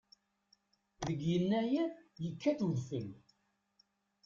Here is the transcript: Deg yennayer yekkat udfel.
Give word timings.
Deg 1.05 1.19
yennayer 1.29 1.89
yekkat 2.23 2.59
udfel. 2.67 3.07